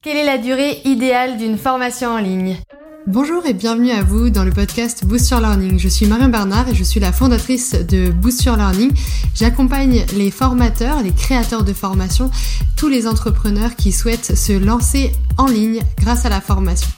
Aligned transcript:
Quelle 0.00 0.16
est 0.16 0.24
la 0.24 0.38
durée 0.38 0.80
idéale 0.84 1.38
d'une 1.38 1.58
formation 1.58 2.10
en 2.10 2.18
ligne 2.18 2.56
Bonjour 3.08 3.44
et 3.46 3.52
bienvenue 3.52 3.90
à 3.90 4.04
vous 4.04 4.30
dans 4.30 4.44
le 4.44 4.52
podcast 4.52 5.04
Boost 5.04 5.28
Your 5.30 5.40
Learning. 5.40 5.76
Je 5.76 5.88
suis 5.88 6.06
Marion 6.06 6.28
Bernard 6.28 6.68
et 6.68 6.74
je 6.76 6.84
suis 6.84 7.00
la 7.00 7.10
fondatrice 7.10 7.72
de 7.72 8.12
Boost 8.12 8.44
Your 8.44 8.56
Learning. 8.56 8.92
J'accompagne 9.34 10.06
les 10.16 10.30
formateurs, 10.30 11.02
les 11.02 11.10
créateurs 11.10 11.64
de 11.64 11.72
formation, 11.72 12.30
tous 12.76 12.88
les 12.88 13.08
entrepreneurs 13.08 13.74
qui 13.74 13.90
souhaitent 13.90 14.36
se 14.36 14.52
lancer 14.52 15.10
en 15.36 15.46
ligne 15.46 15.80
grâce 15.96 16.24
à 16.24 16.28
la 16.28 16.40
formation. 16.40 16.88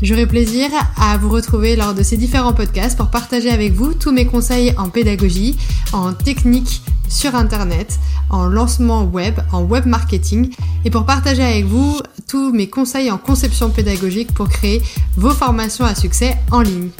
J'aurai 0.00 0.26
plaisir 0.26 0.68
à 0.96 1.18
vous 1.18 1.28
retrouver 1.28 1.74
lors 1.74 1.92
de 1.92 2.04
ces 2.04 2.16
différents 2.16 2.52
podcasts 2.52 2.96
pour 2.96 3.08
partager 3.08 3.50
avec 3.50 3.72
vous 3.72 3.94
tous 3.94 4.12
mes 4.12 4.26
conseils 4.26 4.72
en 4.78 4.90
pédagogie, 4.90 5.56
en 5.92 6.12
technique 6.12 6.82
sur 7.08 7.34
Internet, 7.34 7.98
en 8.30 8.46
lancement 8.46 9.02
web, 9.02 9.40
en 9.52 9.62
web 9.62 9.86
marketing 9.86 10.54
et 10.84 10.90
pour 10.90 11.04
partager 11.04 11.42
avec 11.42 11.64
vous 11.64 12.00
tous 12.28 12.52
mes 12.52 12.68
conseils 12.68 13.10
en 13.10 13.18
conception 13.18 13.70
pédagogique 13.70 14.32
pour 14.34 14.48
créer 14.48 14.80
vos 15.16 15.30
formations 15.30 15.84
à 15.84 15.96
succès 15.96 16.36
en 16.52 16.60
ligne. 16.60 16.90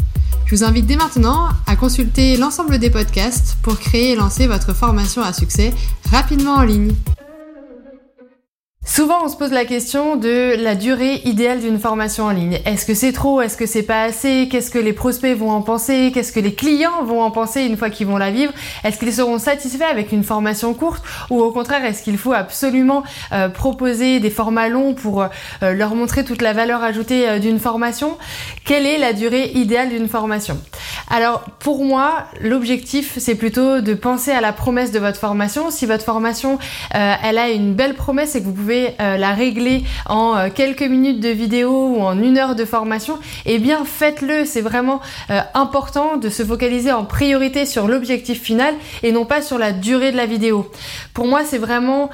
Je 0.47 0.57
vous 0.57 0.65
invite 0.65 0.87
dès 0.87 0.97
maintenant 0.97 1.51
à 1.67 1.77
consulter 1.77 2.37
l'ensemble 2.37 2.79
des 2.79 2.91
podcasts 2.91 3.59
pour 3.63 3.79
créer 3.79 4.13
et 4.13 4.17
lancer 4.17 4.49
votre 4.49 4.75
formation 4.75 5.23
à 5.23 5.33
succès 5.33 5.73
rapidement 6.11 6.55
en 6.55 6.63
ligne. 6.63 6.95
Souvent, 8.89 9.19
on 9.23 9.29
se 9.29 9.37
pose 9.37 9.53
la 9.53 9.67
question 9.67 10.17
de 10.17 10.57
la 10.57 10.75
durée 10.75 11.21
idéale 11.27 11.61
d'une 11.61 11.79
formation 11.79 12.25
en 12.25 12.31
ligne. 12.31 12.59
Est-ce 12.65 12.87
que 12.87 12.95
c'est 12.95 13.13
trop? 13.13 13.43
Est-ce 13.43 13.59
que 13.59 13.67
c'est 13.67 13.83
pas 13.83 14.03
assez? 14.03 14.49
Qu'est-ce 14.51 14.71
que 14.71 14.79
les 14.79 14.95
prospects 14.95 15.37
vont 15.37 15.51
en 15.51 15.61
penser? 15.61 16.11
Qu'est-ce 16.13 16.33
que 16.33 16.41
les 16.41 16.55
clients 16.55 17.05
vont 17.05 17.21
en 17.21 17.31
penser 17.31 17.65
une 17.65 17.77
fois 17.77 17.91
qu'ils 17.91 18.07
vont 18.07 18.17
la 18.17 18.31
vivre? 18.31 18.53
Est-ce 18.85 18.99
qu'ils 18.99 19.13
seront 19.13 19.39
satisfaits 19.39 19.85
avec 19.85 20.11
une 20.11 20.25
formation 20.25 20.73
courte? 20.73 21.05
Ou 21.29 21.39
au 21.43 21.53
contraire, 21.53 21.85
est-ce 21.85 22.03
qu'il 22.03 22.17
faut 22.17 22.33
absolument 22.33 23.03
euh, 23.33 23.51
proposer 23.51 24.21
des 24.21 24.31
formats 24.31 24.69
longs 24.69 24.95
pour 24.95 25.23
euh, 25.23 25.29
leur 25.61 25.95
montrer 25.95 26.25
toute 26.25 26.41
la 26.41 26.55
valeur 26.55 26.83
ajoutée 26.83 27.29
euh, 27.29 27.39
d'une 27.39 27.61
formation? 27.61 28.17
Quelle 28.65 28.87
est 28.87 28.99
la 28.99 29.13
durée 29.13 29.51
idéale 29.55 29.91
d'une 29.91 30.09
formation? 30.09 30.57
Alors 31.11 31.43
pour 31.59 31.85
moi, 31.85 32.25
l'objectif 32.41 33.19
c'est 33.19 33.35
plutôt 33.35 33.83
de 33.83 33.93
penser 33.93 34.31
à 34.31 34.41
la 34.41 34.55
promesse 34.55 34.93
de 34.93 34.99
votre 34.99 35.21
formation. 35.21 35.71
Si 35.71 35.85
votre 35.85 36.05
formation 36.05 36.59
elle 36.91 37.39
a 37.39 37.49
une 37.49 37.75
belle 37.75 37.95
promesse 37.95 38.35
et 38.35 38.41
que 38.41 38.45
vous 38.45 38.53
pouvez 38.53 38.88
euh, 39.01 39.17
la 39.17 39.33
régler 39.33 39.83
en 40.07 40.37
euh, 40.37 40.49
quelques 40.55 40.83
minutes 40.83 41.21
de 41.21 41.29
vidéo 41.29 41.89
ou 41.89 42.01
en 42.01 42.19
une 42.21 42.39
heure 42.39 42.55
de 42.55 42.65
formation, 42.65 43.19
eh 43.47 43.59
bien 43.59 43.85
faites-le. 43.85 44.45
C'est 44.45 44.61
vraiment 44.61 45.01
euh, 45.31 45.41
important 45.55 46.17
de 46.17 46.29
se 46.29 46.45
focaliser 46.45 46.93
en 46.93 47.05
priorité 47.05 47.67
sur 47.67 47.89
l'objectif 47.89 48.43
final 48.43 48.75
et 49.03 49.13
non 49.13 49.25
pas 49.25 49.43
sur 49.43 49.59
la 49.59 49.73
durée 49.73 50.13
de 50.13 50.17
la 50.17 50.27
vidéo. 50.27 50.71
Pour 51.15 51.27
moi, 51.27 51.43
c'est 51.45 51.59
vraiment 51.59 52.11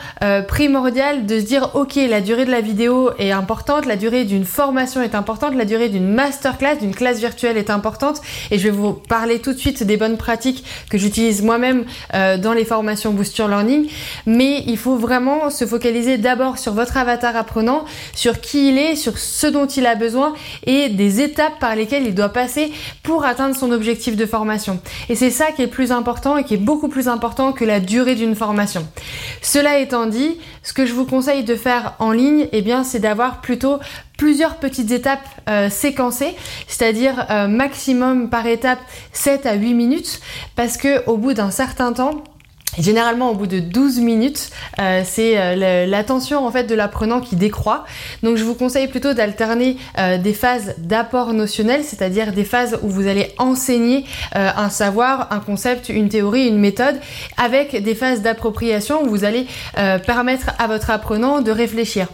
primordial 0.48 1.26
de 1.26 1.38
se 1.38 1.44
dire 1.44 1.70
ok, 1.74 1.96
la 1.96 2.20
durée 2.20 2.44
de 2.44 2.50
la 2.50 2.60
vidéo 2.60 3.10
est 3.18 3.30
importante, 3.30 3.86
la 3.86 3.96
durée 3.96 4.24
d'une 4.24 4.44
formation 4.44 5.02
est 5.02 5.14
importante, 5.14 5.54
la 5.54 5.64
durée 5.64 5.88
d'une 5.88 6.08
masterclass, 6.08 6.76
d'une 6.76 6.94
classe 6.94 7.18
virtuelle 7.18 7.56
est 7.56 7.70
importante 7.70 8.20
et 8.50 8.58
je 8.58 8.64
vais 8.64 8.70
vous 8.70 8.92
parler 8.92 9.40
tout 9.40 9.52
de 9.52 9.58
suite 9.58 9.82
des 9.82 9.96
bonnes 9.96 10.16
pratiques 10.16 10.64
que 10.88 10.98
j'utilise 10.98 11.42
moi-même 11.42 11.84
dans 12.12 12.52
les 12.52 12.64
formations 12.64 13.12
Boost 13.12 13.36
Your 13.36 13.48
Learning. 13.48 13.88
Mais 14.26 14.62
il 14.66 14.78
faut 14.78 14.96
vraiment 14.96 15.50
se 15.50 15.66
focaliser 15.66 16.18
d'abord 16.18 16.53
sur 16.58 16.72
votre 16.72 16.96
avatar 16.96 17.36
apprenant, 17.36 17.84
sur 18.14 18.40
qui 18.40 18.68
il 18.68 18.78
est, 18.78 18.96
sur 18.96 19.18
ce 19.18 19.46
dont 19.46 19.66
il 19.66 19.86
a 19.86 19.94
besoin 19.94 20.34
et 20.66 20.88
des 20.88 21.20
étapes 21.20 21.58
par 21.58 21.76
lesquelles 21.76 22.06
il 22.06 22.14
doit 22.14 22.28
passer 22.28 22.72
pour 23.02 23.24
atteindre 23.24 23.56
son 23.56 23.72
objectif 23.72 24.16
de 24.16 24.26
formation. 24.26 24.80
Et 25.08 25.14
c'est 25.14 25.30
ça 25.30 25.52
qui 25.52 25.62
est 25.62 25.68
plus 25.68 25.92
important 25.92 26.36
et 26.36 26.44
qui 26.44 26.54
est 26.54 26.58
beaucoup 26.58 26.88
plus 26.88 27.08
important 27.08 27.52
que 27.52 27.64
la 27.64 27.80
durée 27.80 28.14
d'une 28.14 28.34
formation. 28.34 28.86
Cela 29.42 29.78
étant 29.78 30.06
dit, 30.06 30.38
ce 30.62 30.72
que 30.72 30.86
je 30.86 30.92
vous 30.92 31.04
conseille 31.04 31.44
de 31.44 31.56
faire 31.56 31.94
en 31.98 32.12
ligne, 32.12 32.48
eh 32.52 32.62
bien, 32.62 32.84
c'est 32.84 33.00
d'avoir 33.00 33.40
plutôt 33.40 33.78
plusieurs 34.16 34.56
petites 34.56 34.90
étapes 34.90 35.26
euh, 35.48 35.68
séquencées, 35.68 36.34
c'est-à-dire 36.68 37.26
euh, 37.30 37.48
maximum 37.48 38.30
par 38.30 38.46
étape 38.46 38.78
7 39.12 39.46
à 39.46 39.54
8 39.54 39.74
minutes, 39.74 40.20
parce 40.56 40.76
que 40.76 41.04
au 41.08 41.16
bout 41.16 41.34
d'un 41.34 41.50
certain 41.50 41.92
temps, 41.92 42.22
Généralement, 42.78 43.30
au 43.30 43.34
bout 43.34 43.46
de 43.46 43.60
12 43.60 44.00
minutes, 44.00 44.50
euh, 44.80 45.02
c'est 45.04 45.38
euh, 45.38 45.86
l'attention 45.86 46.44
en 46.44 46.50
fait 46.50 46.64
de 46.64 46.74
l'apprenant 46.74 47.20
qui 47.20 47.36
décroît. 47.36 47.84
Donc, 48.22 48.36
je 48.36 48.44
vous 48.44 48.54
conseille 48.54 48.88
plutôt 48.88 49.14
d'alterner 49.14 49.76
euh, 49.98 50.18
des 50.18 50.32
phases 50.32 50.74
d'apport 50.78 51.32
notionnel, 51.32 51.84
c'est-à-dire 51.84 52.32
des 52.32 52.44
phases 52.44 52.78
où 52.82 52.88
vous 52.88 53.06
allez 53.06 53.32
enseigner 53.38 54.04
un 54.34 54.68
savoir, 54.68 55.28
un 55.32 55.38
concept, 55.38 55.88
une 55.88 56.08
théorie, 56.08 56.48
une 56.48 56.58
méthode, 56.58 56.96
avec 57.36 57.82
des 57.82 57.94
phases 57.94 58.22
d'appropriation 58.22 59.02
où 59.04 59.08
vous 59.08 59.24
allez 59.24 59.46
permettre 60.06 60.50
à 60.58 60.66
votre 60.66 60.90
apprenant 60.90 61.40
de 61.40 61.50
réfléchir. 61.50 62.08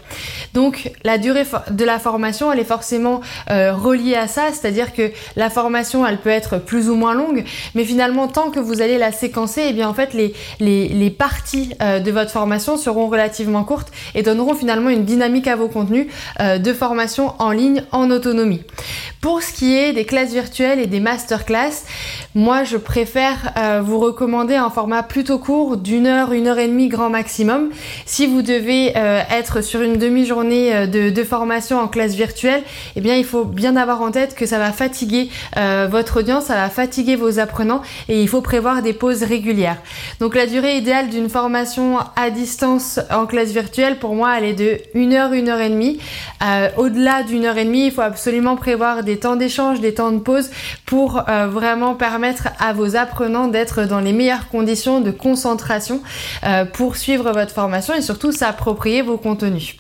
Donc, 0.55 0.93
la 1.05 1.19
durée 1.19 1.45
de 1.71 1.85
la 1.85 1.99
formation, 1.99 2.53
elle 2.53 2.59
est 2.59 2.65
forcément 2.65 3.21
reliée 3.49 4.17
à 4.17 4.29
ça, 4.29 4.49
c'est-à-dire 4.53 4.93
que 4.93 5.11
la 5.37 5.51
formation, 5.51 6.07
elle 6.07 6.19
peut 6.19 6.31
être 6.31 6.59
plus 6.59 6.89
ou 6.89 6.95
moins 6.95 7.15
longue, 7.15 7.45
mais 7.75 7.85
finalement, 7.85 8.29
tant 8.29 8.51
que 8.51 8.61
vous 8.61 8.83
allez 8.83 8.99
la 8.99 9.13
séquencer, 9.13 9.63
et 9.63 9.69
eh 9.71 9.73
bien 9.73 9.89
en 9.89 9.95
fait 9.95 10.13
les 10.13 10.35
les, 10.61 11.11
parties 11.11 11.75
euh, 11.83 11.99
de 11.99 12.11
votre 12.11 12.31
formation 12.31 12.77
seront 12.77 13.09
relativement 13.09 13.65
courtes 13.65 13.91
et 14.15 14.23
donneront 14.23 14.55
finalement 14.55 14.91
une 14.91 15.05
dynamique 15.05 15.49
à 15.49 15.57
vos 15.57 15.69
contenus 15.69 16.07
euh, 16.41 16.59
de 16.59 16.73
formation 16.73 17.35
en 17.39 17.51
ligne 17.51 17.83
en 17.93 18.11
autonomie. 18.11 18.63
Pour 19.21 19.43
ce 19.43 19.53
qui 19.53 19.77
est 19.77 19.93
des 19.93 20.05
classes 20.05 20.33
virtuelles 20.33 20.79
et 20.79 20.87
des 20.87 21.01
masterclass, 21.01 21.85
moi 22.35 22.65
je 22.65 22.77
préfère 22.77 23.53
euh, 23.57 23.81
vous 23.85 23.99
recommander 23.99 24.55
un 24.55 24.71
format 24.71 25.03
plutôt 25.03 25.39
court 25.39 25.77
d'une 25.77 26.07
heure, 26.07 26.33
une 26.33 26.47
heure 26.47 26.59
et 26.59 26.69
demie 26.69 26.89
grand 26.89 27.11
maximum. 27.11 27.71
Si 28.07 28.27
vous 28.27 28.43
devez 28.43 28.95
être 29.31 29.63
sur 29.63 29.83
une 29.83 29.97
demi-journée 29.97 30.87
de, 30.87 31.25
formation 31.25 31.79
en 31.79 31.87
classe 31.87 32.15
virtuelle, 32.15 32.63
eh 32.97 33.01
bien 33.01 33.15
il 33.15 33.25
faut 33.25 33.45
bien 33.45 33.77
avoir 33.77 34.01
en 34.03 34.11
tête 34.11 34.35
que 34.35 34.47
ça 34.47 34.59
va 34.59 34.73
fatiguer 34.73 35.29
votre 35.57 36.21
audience, 36.21 36.45
ça 36.47 36.55
va 36.55 36.69
fatiguer 36.71 37.17
vos 37.17 37.39
apprenants 37.39 37.83
et 38.09 38.23
il 38.23 38.29
faut 38.29 38.41
prévoir 38.41 38.83
des 38.83 38.93
pauses 38.93 39.23
régulières. 39.23 39.77
La 40.35 40.47
durée 40.47 40.77
idéale 40.77 41.09
d'une 41.09 41.29
formation 41.29 41.99
à 42.17 42.31
distance 42.31 43.01
en 43.11 43.27
classe 43.27 43.51
virtuelle, 43.51 43.99
pour 43.99 44.15
moi, 44.15 44.37
elle 44.37 44.45
est 44.45 44.55
de 44.55 44.79
1 44.95 45.13
heure, 45.13 45.33
1 45.33 45.49
heure 45.49 45.61
et 45.61 45.71
demie. 45.71 45.99
Euh, 46.43 46.69
au-delà 46.77 47.23
d'une 47.23 47.45
heure 47.45 47.57
et 47.57 47.65
demie, 47.65 47.87
il 47.87 47.93
faut 47.93 48.01
absolument 48.01 48.57
prévoir 48.57 49.03
des 49.03 49.19
temps 49.19 49.37
d'échange, 49.37 49.81
des 49.81 49.95
temps 49.95 50.13
de 50.13 50.19
pause 50.19 50.51
pour 50.87 51.23
euh, 51.29 51.47
vraiment 51.47 51.95
permettre 51.95 52.49
à 52.59 52.73
vos 52.73 52.97
apprenants 52.97 53.49
d'être 53.49 53.85
dans 53.85 54.01
les 54.01 54.13
meilleures 54.13 54.49
conditions 54.49 55.01
de 55.01 55.11
concentration 55.11 56.01
euh, 56.45 56.65
pour 56.65 56.97
suivre 56.97 57.33
votre 57.33 57.53
formation 57.53 57.95
et 57.95 58.03
surtout 58.03 58.33
s'approprier 58.33 59.03
vos 59.03 59.17
contenus. 59.17 59.77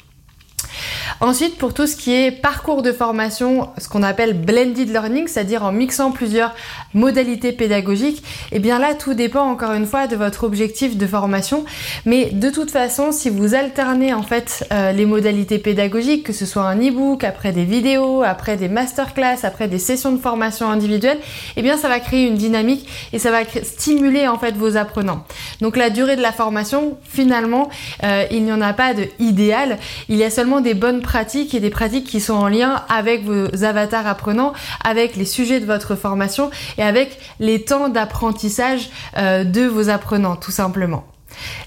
Ensuite, 1.20 1.58
pour 1.58 1.74
tout 1.74 1.86
ce 1.86 1.96
qui 1.96 2.14
est 2.14 2.30
parcours 2.30 2.82
de 2.82 2.92
formation, 2.92 3.70
ce 3.78 3.88
qu'on 3.88 4.02
appelle 4.02 4.34
blended 4.34 4.88
learning, 4.88 5.26
c'est-à-dire 5.26 5.64
en 5.64 5.72
mixant 5.72 6.12
plusieurs 6.12 6.54
modalités 6.94 7.52
pédagogiques, 7.52 8.22
et 8.52 8.56
eh 8.56 8.58
bien 8.58 8.78
là, 8.78 8.94
tout 8.94 9.14
dépend 9.14 9.42
encore 9.42 9.72
une 9.72 9.86
fois 9.86 10.06
de 10.06 10.16
votre 10.16 10.44
objectif 10.44 10.96
de 10.96 11.06
formation. 11.06 11.64
Mais 12.06 12.26
de 12.26 12.50
toute 12.50 12.70
façon, 12.70 13.12
si 13.12 13.30
vous 13.30 13.54
alternez 13.54 14.14
en 14.14 14.22
fait 14.22 14.66
euh, 14.72 14.92
les 14.92 15.06
modalités 15.06 15.58
pédagogiques, 15.58 16.24
que 16.24 16.32
ce 16.32 16.46
soit 16.46 16.62
un 16.62 16.76
e-book, 16.76 17.24
après 17.24 17.52
des 17.52 17.64
vidéos, 17.64 18.22
après 18.22 18.56
des 18.56 18.68
masterclass, 18.68 19.44
après 19.44 19.68
des 19.68 19.78
sessions 19.78 20.12
de 20.12 20.20
formation 20.20 20.70
individuelles, 20.70 21.18
et 21.18 21.52
eh 21.58 21.62
bien 21.62 21.76
ça 21.76 21.88
va 21.88 22.00
créer 22.00 22.26
une 22.26 22.36
dynamique 22.36 22.88
et 23.12 23.18
ça 23.18 23.30
va 23.30 23.40
stimuler 23.62 24.28
en 24.28 24.38
fait 24.38 24.56
vos 24.56 24.76
apprenants. 24.76 25.24
Donc 25.60 25.76
la 25.76 25.90
durée 25.90 26.16
de 26.16 26.22
la 26.22 26.32
formation, 26.32 26.96
finalement, 27.04 27.68
euh, 28.04 28.24
il 28.30 28.44
n'y 28.44 28.52
en 28.52 28.60
a 28.60 28.72
pas 28.72 28.94
de. 28.94 29.08
Il 29.18 30.16
y 30.16 30.24
a 30.24 30.30
seulement 30.30 30.60
des 30.60 30.74
bonnes 30.74 30.99
pratiques 31.00 31.54
et 31.54 31.60
des 31.60 31.70
pratiques 31.70 32.06
qui 32.06 32.20
sont 32.20 32.34
en 32.34 32.48
lien 32.48 32.82
avec 32.88 33.24
vos 33.24 33.64
avatars 33.64 34.06
apprenants, 34.06 34.52
avec 34.84 35.16
les 35.16 35.24
sujets 35.24 35.60
de 35.60 35.66
votre 35.66 35.96
formation 35.96 36.50
et 36.78 36.82
avec 36.82 37.18
les 37.40 37.64
temps 37.64 37.88
d'apprentissage 37.88 38.90
euh, 39.16 39.44
de 39.44 39.62
vos 39.62 39.88
apprenants 39.88 40.36
tout 40.36 40.52
simplement. 40.52 41.09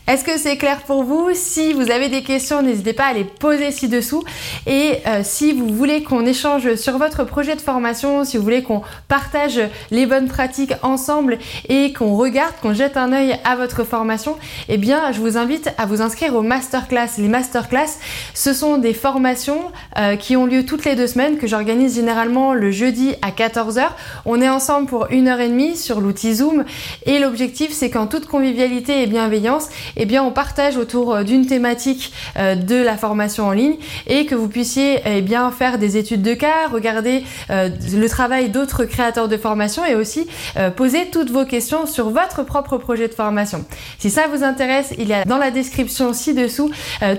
Est-ce 0.08 0.24
que 0.24 0.38
c'est 0.38 0.58
clair 0.58 0.82
pour 0.82 1.04
vous? 1.04 1.30
Si 1.34 1.74
vous 1.74 1.90
avez 1.90 2.10
des 2.10 2.24
questions, 2.24 2.62
n'hésitez 2.62 2.94
pas 2.94 3.06
à 3.06 3.14
les 3.14 3.24
poser 3.24 3.72
ci-dessous. 3.72 4.24
Et 4.68 4.98
euh, 5.08 5.22
si 5.24 5.54
vous 5.54 5.70
voulez 5.70 6.04
qu'on 6.04 6.26
échange 6.26 6.76
sur 6.76 6.98
votre 6.98 7.24
projet 7.24 7.56
de 7.56 7.62
formation, 7.62 8.24
si 8.24 8.38
vous 8.38 8.44
voulez 8.44 8.64
qu'on 8.64 8.82
partage 9.08 9.60
les 9.92 10.06
bonnes 10.06 10.28
pratiques 10.28 10.74
ensemble 10.82 11.38
et 11.70 11.94
qu'on 11.94 12.16
regarde, 12.16 12.54
qu'on 12.62 12.74
jette 12.74 12.98
un 12.98 13.14
œil 13.14 13.38
à 13.44 13.56
votre 13.56 13.84
formation, 13.84 14.38
eh 14.70 14.78
bien, 14.78 15.12
je 15.12 15.20
vous 15.20 15.38
invite 15.38 15.70
à 15.78 15.86
vous 15.86 16.02
inscrire 16.02 16.36
aux 16.36 16.42
masterclass. 16.42 17.10
Les 17.18 17.28
masterclass, 17.28 17.98
ce 18.34 18.54
sont 18.54 18.78
des 18.78 18.94
formations 18.94 19.72
euh, 19.98 20.16
qui 20.16 20.36
ont 20.36 20.46
lieu 20.46 20.66
toutes 20.66 20.86
les 20.86 20.96
deux 20.96 21.08
semaines, 21.08 21.38
que 21.38 21.48
j'organise 21.48 21.96
généralement 21.96 22.54
le 22.54 22.72
jeudi 22.72 23.16
à 23.22 23.32
14h. 23.32 23.84
On 24.26 24.42
est 24.42 24.50
ensemble 24.50 24.88
pour 24.88 25.08
une 25.12 25.28
heure 25.28 25.40
et 25.40 25.50
demie 25.50 25.78
sur 25.78 26.02
l'outil 26.02 26.36
Zoom 26.36 26.66
et 27.06 27.20
l'objectif, 27.20 27.72
c'est 27.72 27.90
qu'en 27.90 28.08
toute 28.08 28.28
convivialité 28.28 29.02
et 29.02 29.08
bienveillance, 29.08 29.63
eh 29.96 30.06
bien 30.06 30.24
on 30.24 30.32
partage 30.32 30.78
autour 30.78 31.24
d'une 31.24 31.46
thématique 31.46 32.14
de 32.38 32.82
la 32.82 32.98
formation 32.98 33.48
en 33.48 33.52
ligne 33.52 33.76
et 34.08 34.26
que 34.26 34.36
vous 34.36 34.48
puissiez 34.48 35.02
eh 35.06 35.22
bien 35.22 35.52
faire 35.52 35.78
des 35.78 35.98
études 35.98 36.22
de 36.22 36.34
cas, 36.34 36.68
regarder 36.72 37.24
le 37.50 38.08
travail 38.08 38.50
d'autres 38.50 38.86
créateurs 38.86 39.28
de 39.28 39.38
formation 39.38 39.86
et 39.86 39.96
aussi 39.96 40.28
poser 40.76 41.08
toutes 41.12 41.30
vos 41.30 41.46
questions 41.46 41.86
sur 41.86 42.10
votre 42.10 42.44
propre 42.44 42.78
projet 42.78 43.08
de 43.08 43.14
formation. 43.14 43.66
Si 44.00 44.10
ça 44.10 44.28
vous 44.28 44.44
intéresse, 44.44 44.94
il 44.98 45.08
y 45.08 45.14
a 45.14 45.26
dans 45.26 45.38
la 45.38 45.52
description 45.52 46.14
ci-dessous 46.14 46.72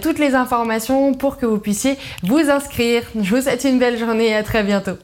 toutes 0.03 0.19
les 0.19 0.35
informations 0.35 1.15
pour 1.15 1.37
que 1.37 1.47
vous 1.47 1.59
puissiez 1.59 1.97
vous 2.23 2.51
inscrire. 2.51 3.03
Je 3.21 3.35
vous 3.35 3.43
souhaite 3.43 3.65
une 3.65 3.79
belle 3.79 3.99
journée 3.99 4.29
et 4.29 4.35
à 4.35 4.43
très 4.43 4.63
bientôt. 4.63 4.99